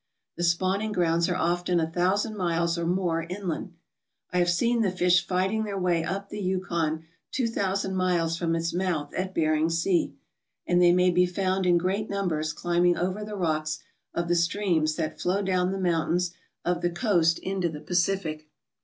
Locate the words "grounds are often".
0.93-1.79